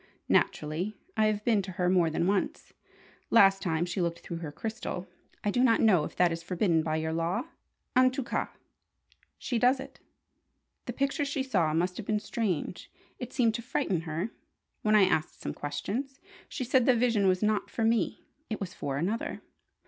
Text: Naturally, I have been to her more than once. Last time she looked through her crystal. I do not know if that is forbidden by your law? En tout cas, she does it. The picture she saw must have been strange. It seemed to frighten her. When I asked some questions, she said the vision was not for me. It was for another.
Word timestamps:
Naturally, 0.29 0.97
I 1.15 1.27
have 1.27 1.45
been 1.45 1.61
to 1.61 1.73
her 1.73 1.87
more 1.87 2.09
than 2.09 2.25
once. 2.25 2.73
Last 3.29 3.61
time 3.61 3.85
she 3.85 4.01
looked 4.01 4.21
through 4.21 4.37
her 4.37 4.51
crystal. 4.51 5.07
I 5.43 5.51
do 5.51 5.63
not 5.63 5.79
know 5.79 6.03
if 6.05 6.15
that 6.15 6.31
is 6.31 6.41
forbidden 6.41 6.81
by 6.81 6.95
your 6.95 7.13
law? 7.13 7.43
En 7.95 8.09
tout 8.09 8.25
cas, 8.25 8.49
she 9.37 9.59
does 9.59 9.79
it. 9.79 9.99
The 10.87 10.93
picture 10.93 11.23
she 11.23 11.43
saw 11.43 11.71
must 11.75 11.97
have 11.97 12.07
been 12.07 12.19
strange. 12.19 12.89
It 13.19 13.31
seemed 13.31 13.53
to 13.53 13.61
frighten 13.61 14.01
her. 14.01 14.31
When 14.81 14.95
I 14.95 15.03
asked 15.03 15.39
some 15.39 15.53
questions, 15.53 16.19
she 16.49 16.63
said 16.63 16.87
the 16.87 16.95
vision 16.95 17.27
was 17.27 17.43
not 17.43 17.69
for 17.69 17.83
me. 17.83 18.25
It 18.49 18.59
was 18.59 18.73
for 18.73 18.97
another. 18.97 19.43